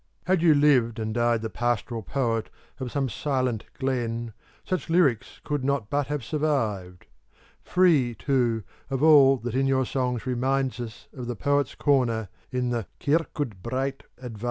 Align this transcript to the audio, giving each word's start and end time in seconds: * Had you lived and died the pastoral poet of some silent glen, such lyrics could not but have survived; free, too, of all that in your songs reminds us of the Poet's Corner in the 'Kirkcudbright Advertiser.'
* 0.15 0.25
Had 0.25 0.41
you 0.41 0.55
lived 0.55 0.97
and 0.97 1.13
died 1.13 1.43
the 1.43 1.49
pastoral 1.51 2.01
poet 2.01 2.49
of 2.79 2.91
some 2.91 3.07
silent 3.07 3.65
glen, 3.77 4.33
such 4.65 4.89
lyrics 4.89 5.39
could 5.43 5.63
not 5.63 5.91
but 5.91 6.07
have 6.07 6.23
survived; 6.23 7.05
free, 7.61 8.15
too, 8.15 8.63
of 8.89 9.03
all 9.03 9.37
that 9.37 9.53
in 9.53 9.67
your 9.67 9.85
songs 9.85 10.25
reminds 10.25 10.79
us 10.79 11.07
of 11.13 11.27
the 11.27 11.35
Poet's 11.35 11.75
Corner 11.75 12.29
in 12.49 12.71
the 12.71 12.87
'Kirkcudbright 12.99 14.01
Advertiser.' 14.17 14.39